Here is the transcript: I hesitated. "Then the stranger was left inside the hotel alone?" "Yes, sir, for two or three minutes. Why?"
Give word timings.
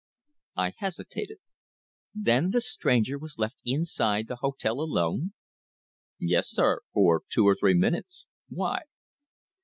I 0.57 0.73
hesitated. 0.77 1.37
"Then 2.15 2.49
the 2.49 2.59
stranger 2.59 3.19
was 3.19 3.37
left 3.37 3.61
inside 3.63 4.27
the 4.27 4.37
hotel 4.37 4.79
alone?" 4.81 5.33
"Yes, 6.17 6.49
sir, 6.49 6.81
for 6.91 7.21
two 7.29 7.47
or 7.47 7.55
three 7.55 7.75
minutes. 7.75 8.25
Why?" 8.49 8.85